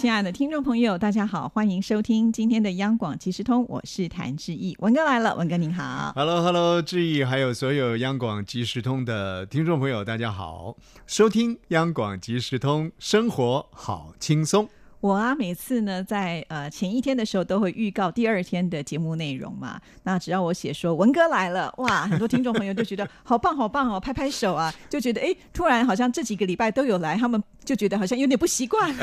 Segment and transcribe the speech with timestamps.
[0.00, 6.12] 亲爱的听众朋友，大家好，欢迎收听今天的央广即时通，我是谭志毅，文哥来了，文哥您好。
[6.14, 10.76] Hello，Hello，志毅，还有所有央广即时通的听众朋友，大家好，
[11.08, 14.68] 收听央广即时通，生活好轻松。
[15.00, 19.80] 我啊，每次呢，在呃前一天的时候都会预告第二天的节目内容嘛。
[20.04, 28.94] 那只要我写说文哥来了，哇，很多听众朋友就觉得好棒好棒哦，拍拍手啊， 就觉得哎，突然好像这几个礼拜都有来，他们就觉得好像有点不习惯。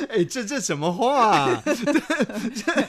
[0.08, 1.62] 哎，这这什么话、 啊？
[1.64, 2.84] 这这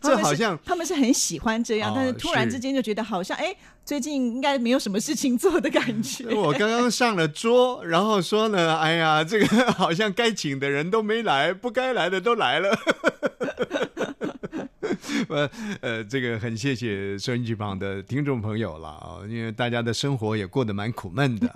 [0.00, 6.28] 这好像他们是很喜欢这样，哦但是突然之间就觉得好像哎，最近应该没有什么事情做的感觉。
[6.34, 12.78] 我刚刚上了桌，然后说呢，哎呀，这个好像该请的人都没来，不该来的都来了。
[15.28, 21.48] 呃呃，这个很谢谢收音机旁的听众朋友了啊，因为大家的生活也过得蛮苦闷的。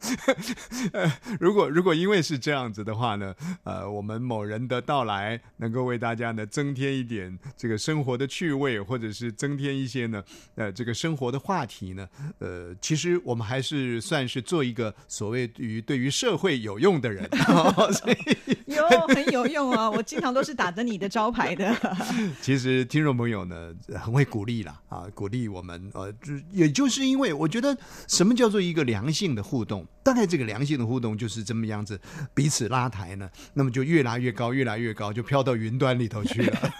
[1.40, 10.22] 如果如果因为是这样子的话呢，呃，我们某人的到来能够为大家呢增添一点这个生活的趣味，或者是增添一些呢
[10.54, 17.28] 呃这个生活的话题呢，呃，其实我们还是算是做一个所谓于对于社会有用的人，
[17.92, 19.90] 所以 有很有用啊！
[19.90, 21.74] 我经常都是打着你的招牌的。
[22.42, 27.74] 其实听众朋友呢很会鼓励啦啊，鼓励我们呃，就也就是因为我觉得
[28.06, 31.98] 什么叫做一个良性的互动，大概这个良性的互动就是这么样子，
[32.34, 36.70] 彼此拉抬呢，那么就越拉越高，越来越高，就飘到云端里头去了。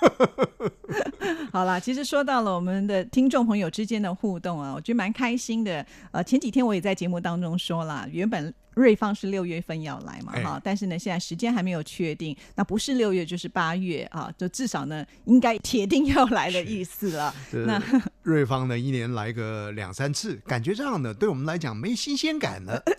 [1.50, 5.84] 好啦，其实说到了我们的听众朋友之间的互动啊，我觉得蛮开心的。
[6.11, 17.34] 呃，前几天我也在节目当中说了，原本瑞芳是六月份要来嘛，哎哈、但是呢，现在时间还没有确定，那不是六月就是八月啊，就至少呢，应该铁定要来的意思了。
[17.52, 22.83] 那呃瑞芳呢，一年来个两三次，感觉这样的对我们来讲没新鲜感了。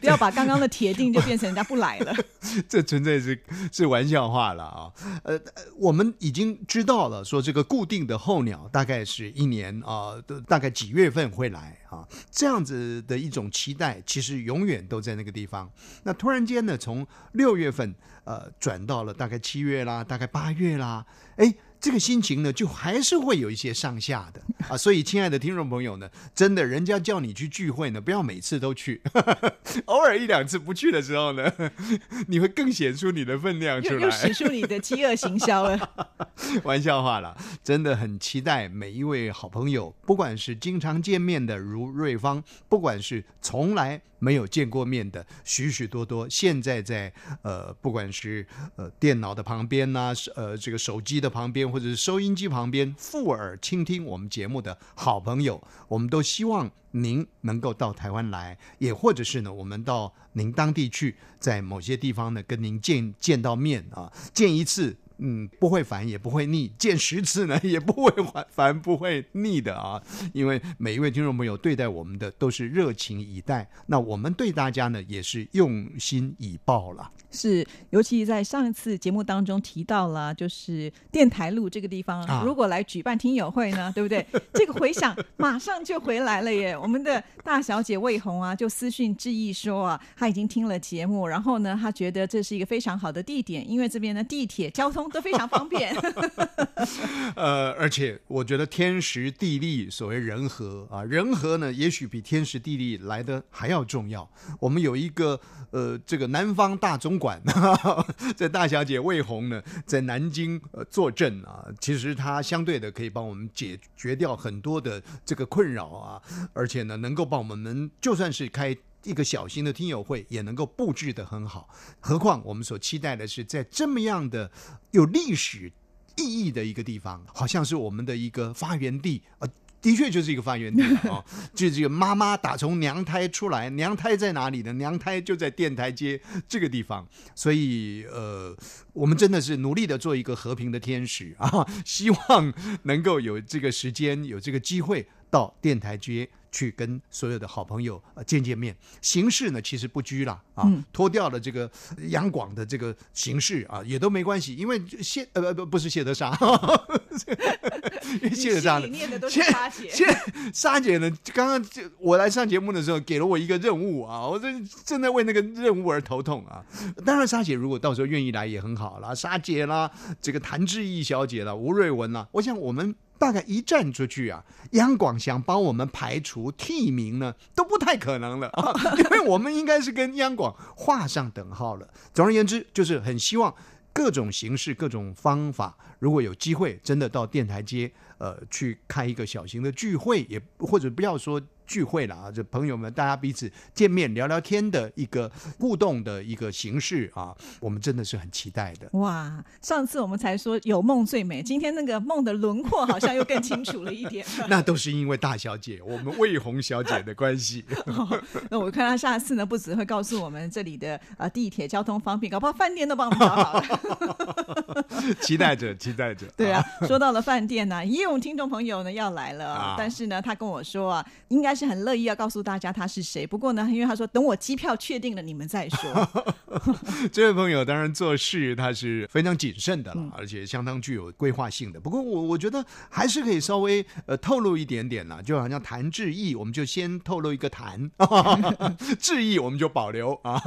[0.00, 2.14] 不要把刚刚的铁定就变成人家不来了。
[2.68, 3.40] 这纯粹是
[3.72, 4.92] 是玩笑话了啊！
[5.24, 12.06] 呃，呃我们已经知道了，说这个固定的候鸟大概是一年啊、都大概几月份会来啊？
[12.30, 15.68] 这样子的一种期待，其实永远都在那个地方。
[16.04, 17.92] 那突然间呢，从六月份
[18.22, 21.04] 呃转到了大概七月啦，大概八月啦，
[21.38, 21.52] 哎。
[21.80, 29.00] 这个心情呢，就还是会有一些上下的啊，所以亲爱的听众朋友呢，真的，人家叫你去聚会呢，不要每次都去，
[29.86, 31.52] 偶尔一两次不去的时候呢，
[32.26, 34.10] 你会更显出你的分量出来又来。
[34.10, 35.90] 使出你的饥饿行销了。
[36.64, 47.12] 玩笑话了，真的很期待每一位好朋友，不管是经常见面的如瑞芳，不管是从来没有见过面的许许多多，现在在
[47.42, 48.46] 呃，不管是
[48.76, 64.96] 呃电脑的旁边呐、是呃这个手机的旁边，或者是收音机旁边，附耳倾听我们节目的好朋友，我们都希望您能够到台湾来，也或者是呢，我们到您当地去，在某些地方呢跟您见见到面啊，见一次。
[65.18, 70.02] 嗯，不会烦也不会腻，见十次呢也不会烦烦不会腻的啊！
[70.32, 77.10] 因为每一位听众朋友对待我们的都是热情以待，那我们对大家呢也是用心以报了。
[77.30, 84.24] 是，尤其在上一次节目当中提到了，就是电台路这个地方，啊如果来举办听友会呢， 对不对？
[84.54, 86.76] 这个回响马上就回来了耶！
[86.76, 95.94] 我们的大小姐魏红啊，就私讯致意说啊，她已经听了节目，然后呢，她觉得这是一个非常好的地点，因为这边的地铁交通都非常方便。
[97.34, 104.28] 呃，而且我觉得天时地利，所谓人和啊，人和呢，也许比天时地利来的还要重要。
[104.60, 107.40] 我们有一个呃，这个南方大总管，
[108.36, 116.22] 这大小姐魏红呢，在南京呃坐镇啊，其实她相对的可以帮我们解决掉很多的这个困扰啊，
[116.52, 118.76] 而且呢，能够帮我们就算是开。
[119.04, 121.68] 一个小型的听友会也能够布置的很好，
[122.00, 124.50] 何况我们所期待的是在这么样的
[124.90, 125.72] 有历史
[126.16, 129.22] 意义的一个地方，好像是我们的一个发源地。
[129.38, 129.48] 呃
[129.80, 131.24] 的确就是一个发源地啊、哦，
[131.54, 134.72] 就 这个妈妈打从娘胎出来，娘胎在哪里呢？
[134.72, 137.06] 娘胎就在电台街这个地方，
[137.36, 138.56] 所以呃，
[138.92, 142.52] 我们真的是努力的做一个和平的天使啊，希望
[142.82, 148.76] 能够有这个时间，有这个机会到电台街去跟所有的好朋友呃见见面。
[149.00, 151.70] 形式呢其实不拘啦啊，脱掉了这个
[152.08, 156.32] 杨广的这个形式啊，也都没关系，因为谢呃不不不是谢德沙，
[158.34, 166.64] 谢了她你心里念的都是沙姐，现在沙姐呢，刚刚就我来上节目的时候，给了我一个任务啊，我正正在为那个任务而头痛啊。
[167.04, 169.90] 当然，沙姐如果到时候愿意来也很好啦，沙姐啦，
[170.20, 181.88] 这个谭志毅小姐啦，吴瑞文啦，我想我们大概一站出去啊，杨广想帮我们排除替名呢，都不太可能了啊， 因为我们应该是跟央广画上等号了。
[182.14, 183.54] 总而言之，就是很希望
[183.92, 195.30] 各种形式、各种方法，如果有机会，真的到电台街，呃，去开一个小型的聚会，也或者不要说聚会了啊，这朋友们大家彼此见面聊聊天的一个
[195.60, 198.88] 互动的一个形式啊，我们真的是很期待的。
[198.98, 199.44] 哇！
[199.60, 204.24] 上次我们才说有梦最美，今天那个梦的轮廓好像又更清楚了一点。
[204.48, 207.64] 那都是因为大小姐，我们魏红小姐的关系。
[208.50, 214.84] 那我看她下次呢，不只会告诉我们这里的呃地铁交通方便，搞不好饭店都帮我们找好了。
[215.20, 216.26] 期待着，期待着。
[216.36, 223.26] 对啊，说到了饭店呢、也有听众朋友呢要来了，啊但是呢，他跟我说啊，应该是很乐意要告诉大家他是谁。
[223.26, 226.08] 不过呢，因为他说等我机票确定了，你们再说。
[227.12, 231.80] 这位朋友当然做事他是非常谨慎的了，而且相当具有规划性的。
[231.80, 237.90] 不过我我觉得还是可以稍微呃透露一点点啦，就好像谭志毅，我们就先透露一个谭，
[239.00, 240.40] 志毅我们就保留啊。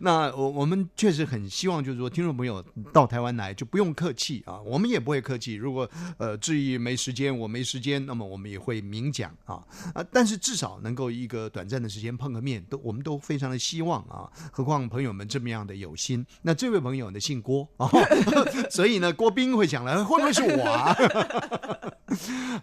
[0.00, 5.54] 那我我们确实很希望，就是说听众朋友到台湾来就不用客气啊，我们也不会客气。
[5.54, 9.62] 如果呃志毅没时间，我没时间，那么我们也会明讲啊
[9.94, 10.04] 啊。
[10.12, 14.26] 但是至少能够一个短暂的时间碰个面，都我们都非常的希望啊。
[14.50, 17.88] 何况朋友们这么样的有心，那这位朋友呢姓郭啊，
[18.70, 20.96] 所以呢郭斌会想了，会不会是我啊？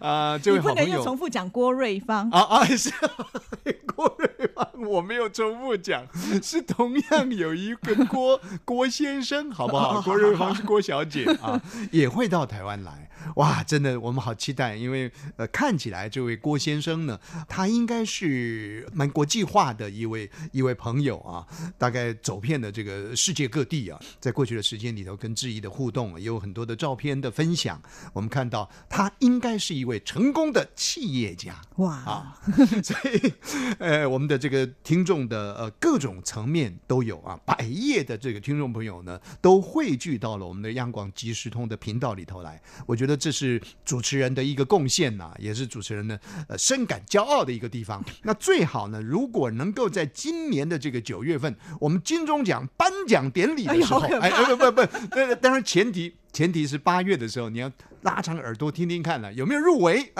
[0.00, 2.28] 啊，这位好朋友重复讲郭瑞芳。
[2.30, 2.90] 啊啊是
[3.94, 6.04] 郭瑞芳，我没有重复讲，
[6.42, 10.02] 是同样有一个郭郭先生，好不好？
[10.02, 11.60] 郭瑞芳是郭小姐啊，
[11.92, 13.08] 也会到台湾来。
[13.36, 17.18] 哇，真的，我们好期待，因为呃，看起来这位郭先生呢，
[17.48, 21.46] 他应该是蛮国际化的一位一位朋友啊，
[21.78, 27.80] 大概走遍了这个世界各地啊，在过去的时间里头跟志毅的互动，也有很多的照片的分享，
[28.12, 31.60] 我们看到他应该是一位成功的企业家。
[31.76, 32.40] 哇，啊，
[32.82, 33.32] 所以
[33.78, 42.60] 呃，我们的这个听众的呃各种层面都有啊，百业的这个听众朋友呢，都汇聚到了我们的央广即时通的频道里头来。
[42.86, 46.18] 我觉得这是主持人的一个贡献呐、也是主持人的
[46.48, 48.04] 呃深感骄傲的一个地方。
[48.22, 54.80] 那最好呢，如果能够在今年的这个九月份，我们金钟奖颁奖典礼的时候，哎不不不，
[55.10, 56.14] 那当然前提。
[56.34, 57.70] 前提是八月的时候，你要
[58.02, 60.12] 拉长耳朵听听看了有没有入围。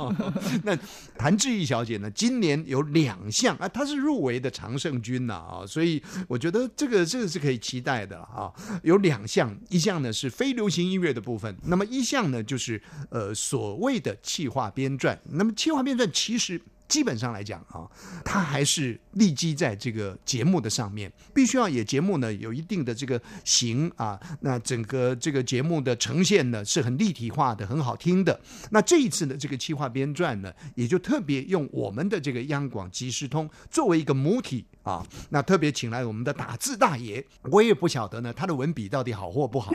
[0.64, 0.74] 那
[1.18, 8.50] 谭志毅小姐呢，今年有两项啊，她是入围的常胜军呐啊，所以我觉得这个这个是可以期待的啊。
[8.82, 12.80] 有两项，一项呢是非流行音乐的部分，那么一项呢就是
[13.10, 15.14] 呃所谓的企划编撰。
[15.32, 16.58] 那么企划编撰其实。
[16.88, 17.86] 基本上来讲啊，
[18.24, 28.40] 它还是立基在这个节目的上面，必须要也节目呢有一定的这个形啊，那整个这个节目的呈现呢是很立体化的，很好听的。
[28.70, 34.64] 那这一次的这个企划编撰呢，也就特别用我们的这个央广即时通作为一个母体。
[34.84, 39.70] 啊，那特别请来我们的打字大爷，我也不晓得呢，他的文笔到底好或不好，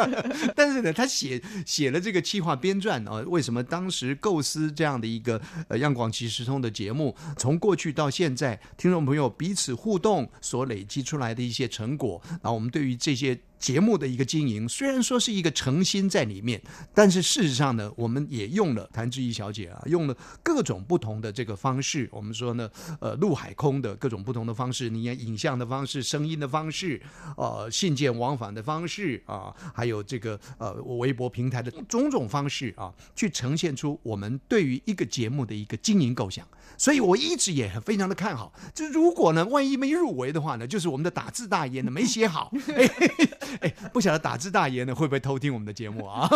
[0.54, 13.38] 但是呢，他写写了这个企划编撰啊，为什么当时构思这样的一个呃央广即时通的节目，从过去到现在，听众朋友彼此互动所累积出来的一些成果，然后我们对于这些。
[13.58, 16.60] 节目的一个经营，虽然说是一个诚心在里面，
[16.94, 22.08] 但是事实上呢，我们也用了谭志怡小姐啊，用了各种不同的这个方式。
[22.12, 27.00] 我们说呢，呃，陆海空的各种不同的方式，你看影像的方式、声音的方式，
[27.36, 36.46] 呃，信件往返的方式啊，还有这个呃微博平台的种种方式啊，去呈现出我们对于一个节目的一个经营构想。
[36.76, 38.52] 所以我一直也很非常的看好。
[38.72, 42.52] 就如果呢，万一没入围的话呢，就是我们的打字大爷呢没写好。
[42.68, 42.88] 哎
[43.60, 46.28] 哎，不晓得打字大爷呢会不会偷听我们的节目啊？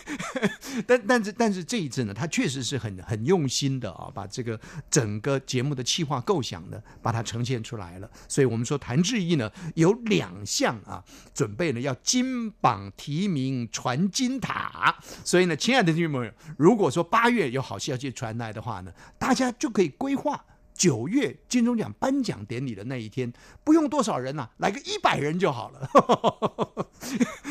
[0.86, 4.58] 但但是但是这一次呢，他确实是很很用心的啊，把这个
[4.90, 8.10] 整个节目的企划构想呢，把它呈现出来了。
[8.28, 11.02] 所以我们说谭志毅呢有两项啊，
[11.34, 14.96] 准备呢要金榜题名传金塔。
[15.24, 20.44] 所以呢，亲爱的听众朋友，如果说八月有好消息传来的话呢，大家就可以规划。
[20.76, 23.32] 九月金钟奖颁奖典礼的那一天，
[23.64, 25.88] 不用多少人呐、来个一百人就好了。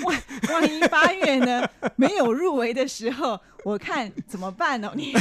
[0.03, 1.67] 万万一八月呢
[1.98, 4.91] 没有入围的时候，我看怎么办呢？
[4.96, 5.13] 你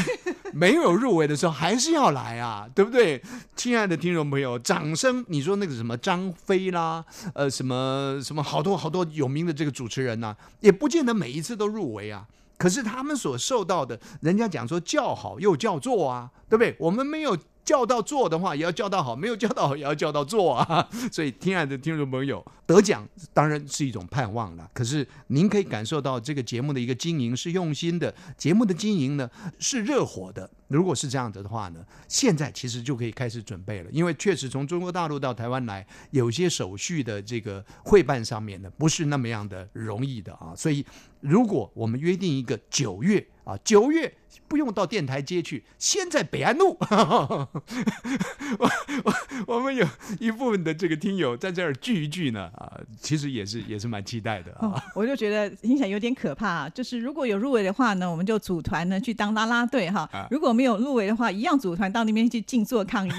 [0.53, 3.23] 没有入围的时候还是要来啊，对不对？
[3.57, 5.25] 亲爱的听众朋友，掌声！
[5.29, 7.03] 你说那个什么张飞啦，
[7.35, 12.27] 呃，什么什么好多好多有名的这个主持人呐、也不见得每一次都入围啊。
[12.59, 16.77] 可是他们所受到的，人家讲说叫好又叫座啊，对不对？
[16.79, 17.37] 我们没有。
[17.65, 20.89] 叫到做的话，也要叫到好；没有叫到好，也要叫到做啊！
[21.11, 24.71] 所以，亲爱的听众朋友，得奖当然是一种盼望了。
[24.75, 30.49] 可是，您可以感受到这个节目的一个经营是用心的，节目的经营呢是热火的。
[30.69, 33.91] 如果是这样子的话呢，现在其实就可以开始准备了。
[33.91, 40.53] 因为确实从中国大陆到台湾来，有些手续的这个会办上面呢，不是那么样的容易的啊。
[40.57, 40.85] 所以，
[41.21, 44.13] 如果我们约定一个九月啊，九月。
[44.47, 46.77] 不用到电台街去，先在北安路。
[46.91, 48.71] 我
[49.05, 49.15] 我
[49.47, 49.87] 我们有
[50.21, 54.85] 一部分的这个听友在这儿聚一聚呢，啊，其实也是也是蛮期待的啊。
[54.95, 63.13] 我就觉得听起来有点可怕，就是如果有入围的话呢，我们就组团呢去当啦啦队哈；如果没有入围的话，一样组团到那边去静坐抗议。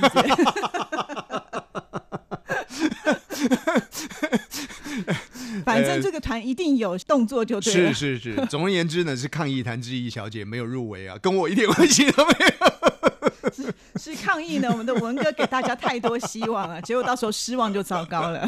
[5.75, 7.93] 反正这个团一定有动作就对了。
[7.93, 13.11] 是是是，总而言之呢，是抗议团之一小姐没有入围啊，跟我一点关系都没有。
[13.53, 18.47] 是是抗议呢，我们的文哥给大家太多希望了，结果到时候失望就糟糕了。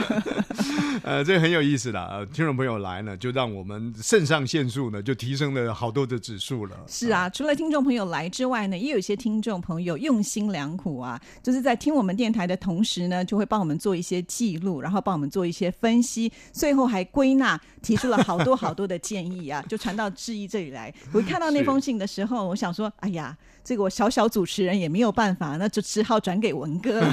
[1.04, 6.76] 呃，这很有意思的，呃，听众朋友来呢，就让我们肾上腺素呢就提升了好多的指数了。
[6.88, 20.94] 是啊，除了听众朋友来之外呢，也有一些听众朋友用心良苦啊，就是在听我们电台的同时呢，就会帮我们做一些记录，然后帮我们做一些分析，最后还归纳提出了好多好多的建议啊， 就传到志毅这里来。
[21.14, 23.38] 我看到那封信的时候，我想说，哎呀。
[23.68, 27.04] 这个我小小主持人也没有办法，那就只好转给文哥。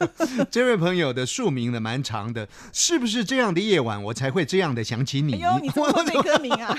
[0.52, 5.36] 这位朋友的署名呢蛮长的，是不是这样的夜晚我才会这样的想起你？
[5.36, 6.78] 哎呦，你怎么会歌名啊？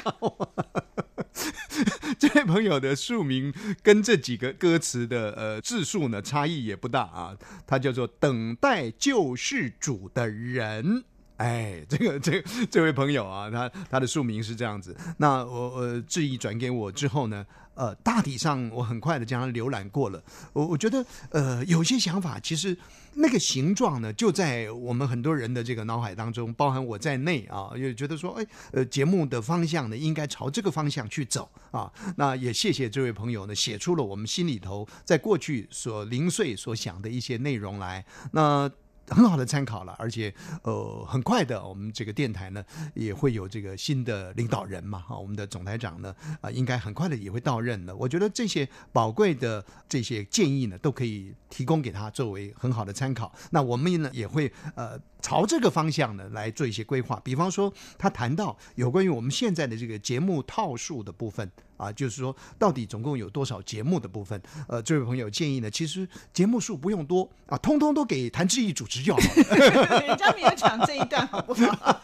[2.19, 11.05] 这位朋友的署名跟这几个歌词的呃字数呢差异也不大啊，他叫做等待救世主的人。
[11.43, 14.95] 哎，这个这这位朋友啊，他他的署名是这样子。
[15.17, 17.45] 那我我质疑转给我之后呢？
[17.75, 20.23] 呃，大体上我很快的将它浏览过了。
[20.53, 22.77] 我我觉得，呃，有些想法其实
[23.15, 31.91] 那个形状呢，就在我们很多人的这个脑海当中，包含我在内啊，也觉得说，哎，呃，节目的方向呢，应该朝这个方向去走啊。
[32.15, 38.05] 那也谢谢这位朋友呢，写出了我们心里头在过去所零碎所想的一些内容来。
[38.33, 38.69] 那。
[39.07, 40.33] 很好的参考了，而且
[40.63, 47.95] 呃，很快的，我们这个电台呢也会有这个新的领导人嘛，哈，我们的总台长呢啊，应该很快的也会到任了。
[47.95, 53.33] 我觉得这些宝贵的这些建议呢，都可以提供给他作为很好的参考。
[53.51, 55.00] 那我们呢也会呃。
[55.24, 61.50] 朝这个方向呢来做一些规划，比方说他谈到有关于我们现在的这个节目套数的部分
[61.83, 64.41] 啊，就是说到底总共有多少节目的部分？
[64.67, 69.99] 呃，这位朋友建议呢，其实节目数不用多啊，通通都给谭志毅主持就好了。
[70.07, 72.01] 人家没有讲这一段，好不好？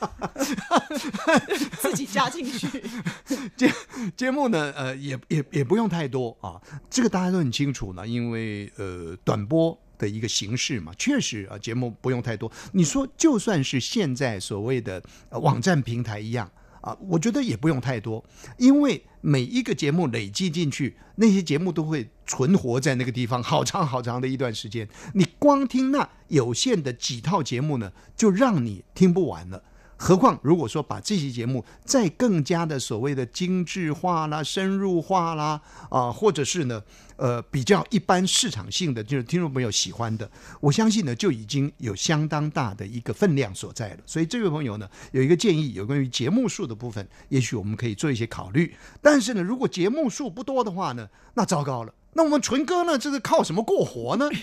[1.79, 2.83] 自己加进去。
[3.55, 3.71] 节
[4.17, 6.59] 节目呢，呃，也也也不用太多啊，
[6.89, 9.79] 这个大家都很清楚呢，因为呃，短播。
[9.99, 12.49] 的一个形式嘛，确实啊，节目不用太多。
[12.71, 16.49] 你说就算是现在所谓的网站平台一样
[16.81, 18.23] 啊，我觉得也不用太多，
[18.57, 24.87] 因为每一个节目累积进去，那些节目都会存活在那个地方好长好长的一段时间。
[25.13, 29.63] 你光听那有限的几套节目呢，就让你听不完了。
[30.01, 36.81] 何况如果说把这期节目再更加的所谓的精致化啦、深入化啦啊，或者是呢？
[37.17, 43.97] 呃，比较一般市场性的，就是听众朋友喜欢的，我相信呢，就已经有相当大的一个分量所在了。
[44.05, 48.73] 所以这位朋友呢，有一个建议，有关于节目数的部分，也许我们可以做一些考虑。
[49.01, 51.93] 但是呢，如果节目数不多的话呢，那糟糕了。
[52.13, 54.29] 那我们纯哥呢，这是靠什么过活呢？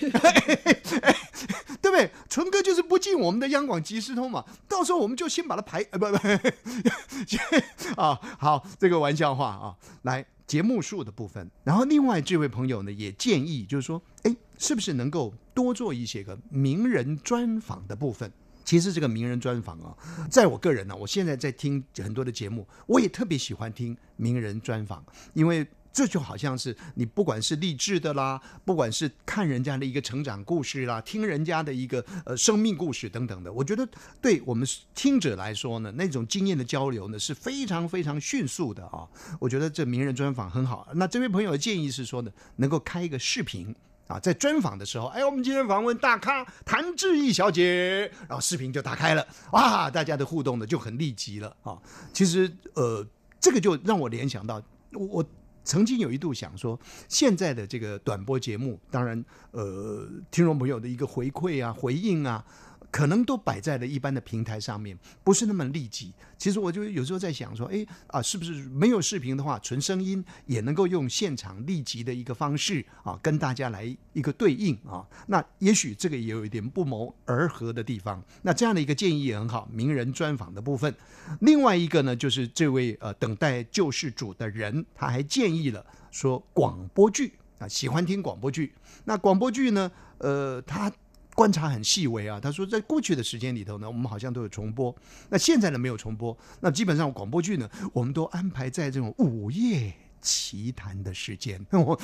[1.83, 2.11] 对不对？
[2.29, 4.45] 纯哥就是不进我们的央广即时通嘛。
[4.69, 6.17] 到时候我们就先把它排，呃，不不，
[8.01, 10.27] 啊，好，这个玩笑话啊，来。
[10.47, 18.33] 节目数的部分，然后另外这位朋友呢也建议，就是说，哎，是不是能够多做一些个名人专访的部分？
[18.65, 19.93] 其实这个名人专访啊，
[20.31, 25.05] 在我个人呢，我现在在听很多的节目，我也特别喜欢听名人专访，
[25.35, 25.67] 因为。
[25.97, 33.89] 这就好像是你不管是励志的啦，不管是看人家的一个成长故事啦，听人家的一个呃生命故事等等的，我觉得
[34.21, 39.09] 对我们听者来说呢，那种经验的交流呢是非常非常迅速的啊。
[39.41, 40.87] 我觉得这名人专访很好。
[40.97, 43.75] 那这位朋友的建议是说呢，能够开一个视频
[44.07, 51.79] 啊，在专访的时候，哎，我们今天访问大咖谭志毅小姐，然后视频就打开了，哇，大家的互动呢就很立即了啊。
[52.13, 53.03] 其实呃，
[53.41, 54.63] 这个就让我联想到
[54.93, 55.25] 我。
[55.67, 62.43] 曾经有一度想说，现在的这个短播节目，当然，呃，听众朋友的一个回馈啊、回应啊，
[62.91, 66.13] 可能都摆在了一般的平台上面，不是那么立即。
[66.39, 75.07] 其实我就有时候在想说，哎啊，是不是没有视频的话，纯声音也能够用现场立即的一个方式啊，跟大家来一个对应啊？
[75.27, 78.23] 那也许这个也有一点不谋而合的地方。
[78.43, 80.95] 那这样的一个建议也很好，名人专访的部分。
[81.41, 88.73] 另外一个呢，就是这位呃等待救世主的人，他还建议了说广播剧啊，喜欢听广播剧。
[89.05, 90.93] 那广播剧呢，呃，他。
[91.37, 94.93] 观察很细微啊，他说在过去的时间里头呢，我们好像都有重播，
[95.29, 101.95] 那现在呢没有重播，那基本上广播剧呢，我们都安排在这种午夜奇谈的时间，我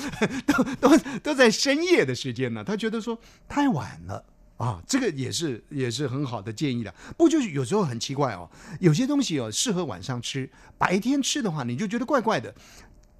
[0.45, 2.63] 都都都在深夜的时间呢。
[2.63, 4.23] 他觉得说太晚了
[4.57, 6.93] 啊，这个也是也是很好的建议的。
[7.17, 8.47] 不就是有时候很奇怪哦，
[8.79, 10.47] 有些东西哦适合晚上吃，
[10.77, 12.53] 白天吃的话你就觉得怪怪的。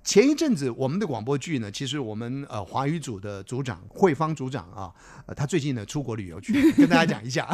[0.04, 4.94] 前一阵子我们的广播剧呢，其实我们呃华语组的组长慧芳组长啊，
[5.26, 7.46] 呃他最近呢出国旅游去， 跟大家讲一下，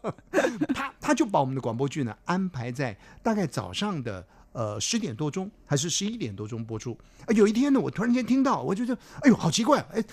[0.74, 6.96] 他他就把我们的广播剧呢安排在大概早上的呃十点多钟还是十一点多钟播出。
[7.28, 10.04] 有一天呢，我突然间听到，我觉得哎呦好奇怪，哎，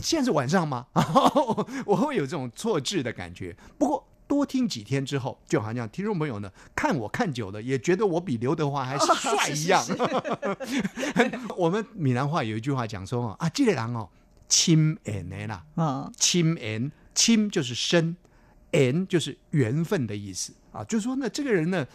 [0.00, 0.86] 现在是晚上吗？
[1.84, 3.54] 我会有这种错置的感觉。
[3.76, 4.04] 不过。
[4.28, 9.82] 多听几天之后，就好像听众朋友呢看我看久了，也觉得我比刘德华还帅 一样。
[11.56, 14.08] 我们闽南话有一句话讲说啊，这个人哦，
[14.46, 18.16] 亲缘的啦，啊，亲缘，亲就是深，
[18.72, 21.86] 缘就是缘分的意思啊，就是说呢，这个人呢，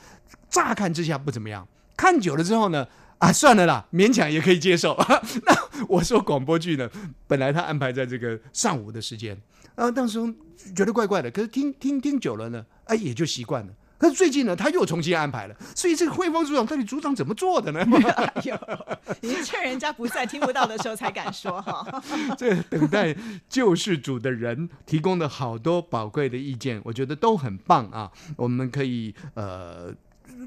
[0.50, 2.88] 乍看之下不怎么样，看久了之后呢，
[3.20, 4.98] 啊，算了啦，勉强也可以接受。
[5.46, 6.90] 那我说广播剧呢，
[7.28, 9.40] 本来他安排在这个上午的时间。
[9.75, 10.20] 啊，当时
[10.75, 13.74] 觉得怪怪的，可是听听听久了呢，哎，也就习惯了。
[13.98, 17.86] 可是最近呢，他又重新安排了，所以这个汇丰组长到底组长怎么做的呢？
[18.44, 18.60] 有，
[19.22, 22.03] 你趁人家不在、听不到的时候才敢说哈。
[22.38, 23.15] 这等待
[23.48, 28.12] 救世主的人提供的好多宝贵的意见，我觉得都很棒啊。
[28.36, 29.94] 我们可以呃。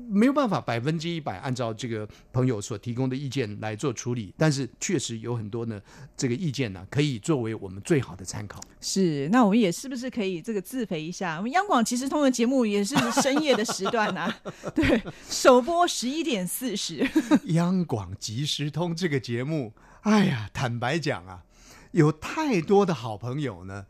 [0.09, 5.81] 没有办法百分之一百按照这个朋友所提供的意见来做处理，但是确实有很多呢，
[6.17, 8.61] 这个意见呢可以作为我们最好的参考。
[8.81, 11.37] 是，那我们也是不是可以这个自肥一下？
[11.37, 14.33] 我们央广即时通的节目也是深夜的时段呐，
[14.75, 17.09] 对，首播十一点四十。
[17.55, 19.73] 央广即时通这个节目，
[20.03, 21.45] 哎呀，坦白讲啊，
[21.93, 23.87] 有太多的好朋友呢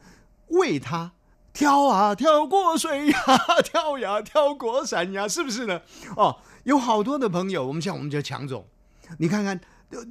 [0.48, 1.12] 为他。
[1.56, 3.18] 跳啊跳过水呀，
[3.64, 5.80] 跳呀跳过山呀，是不是呢？
[6.14, 8.62] 哦，有好多的朋友，我们像我们叫强总，
[9.16, 9.58] 你看看，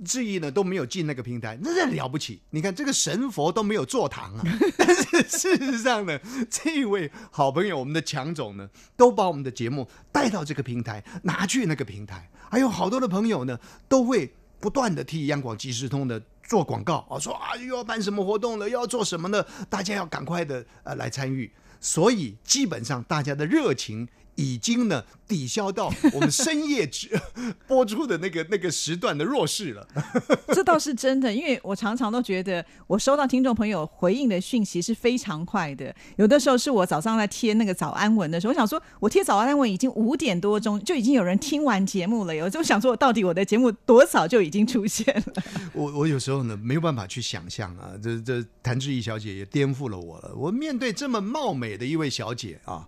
[0.04, 2.42] 质疑呢都没有进那个平台，那这了不起。
[2.50, 4.44] 你看这个神佛都没有坐堂啊，
[4.76, 16.20] 但是事实上呢，这位好朋友，我们的强总呢，都把我们的节目带到这个平台，拿去那个平台，还有好多的朋友呢，都会不断的替央广即时通的。
[16.48, 19.46] 做广告啊，说啊又要办什么活动了，又要做什么呢？
[19.70, 24.08] 大家要赶快的呃来参与，所以基本上大家的热情。
[24.36, 27.10] 已经呢抵消到我们深夜直
[27.68, 29.88] 播出的那个那个时段的弱势了。
[30.54, 35.94] 这倒是真的，因为我常常都觉得我收到听众朋友回应的讯息是非常快的。
[36.18, 42.36] 有的时候是我早上在贴那个早安文的时候，我想说我贴早安文已经五点多钟就已经有人听完节目了。
[42.36, 45.44] 有就想说，到底我的节目多早就已经出现了？
[45.74, 50.34] 我我有时候呢没有办法去想象啊，这这谭志毅小姐也颠覆了我了。
[50.36, 52.88] 我面对这么貌美的一位小姐啊，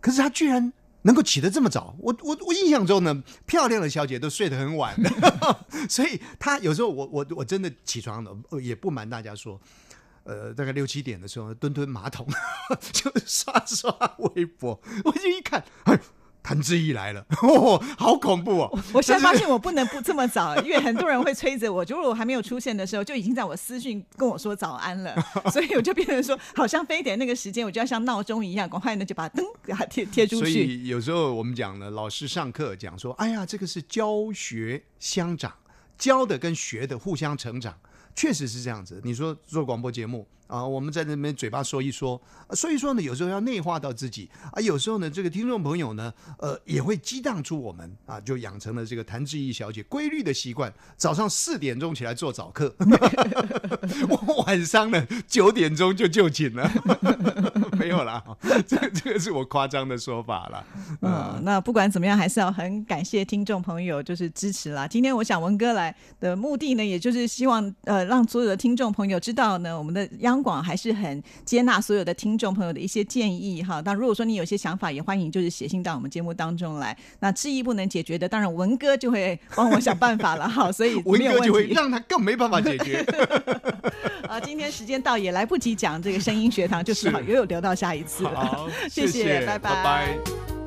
[0.00, 0.72] 可是她居然。
[1.02, 5.10] 能够起得这么早，我我我印象中呢，漂亮的小姐都睡得很晚的，
[5.88, 9.60] 所以她有时候我我我真的起床了，也不瞒大家说，
[10.24, 12.26] 呃，大概六七点的时候蹲蹲马桶，
[12.92, 15.98] 就刷刷微博，我就一看，哎。
[16.42, 17.24] 谭志毅来了，
[17.96, 18.78] 好恐怖哦！
[18.92, 21.84] 我现在发现我不能不这么早，因为很多人会催着我。
[21.84, 25.14] 就如果我还没有出现的时候，就已经在我私讯跟我说早安了，
[25.52, 30.40] 所以我就变成说，好像非得那个时间，我就要像闹钟一样，赶快呢就把灯给它贴贴出去。
[30.40, 35.52] 所以有时候我们讲呢，老师上课讲说，哎呀，这个是教学相长，
[35.96, 37.78] 教的跟学的互相成长。
[38.14, 39.00] 确实是这样子。
[39.04, 42.20] 你说做广播节目啊，我们在那边嘴巴说一说，
[42.50, 44.60] 所以说呢，有时候要内化到自己啊。
[44.60, 52.74] 有时候呢，这个听众朋友呢，呃，也会激荡出我们啊，就养成了这个谭志毅小姐规律的习惯，早上四点钟起来做早课，
[54.08, 56.70] 我 晚上呢九点钟就就寝了。
[57.78, 58.22] 没有啦，
[58.66, 60.64] 这这个是我夸张的说法了。
[61.00, 64.86] 嗯，那不管怎么样，还是要很感谢听众朋友，就是支持啦。
[64.86, 73.80] 今天我想文哥来的目的呢，也就是希望呃，让所有的听众朋友知道呢，我们的央广还是很接纳所有的听众朋友的一些建议哈。
[73.84, 76.96] 那如果说你有些想法，也欢迎就是写信到我们节目当中来。
[77.20, 80.70] 那质疑不能解决的，当然文哥就会帮我想办法了哈。
[80.72, 83.04] 所以文哥就会让他更没办法解决。
[84.28, 87.91] 啊， 今天时间到也来不及讲这个声音学堂，就是好，又有聊到下。
[87.94, 88.24] 一次，
[88.90, 90.61] 谢谢，拜拜。